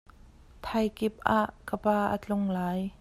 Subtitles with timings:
[0.63, 2.79] Thaikip ah ka pa a tlung lai.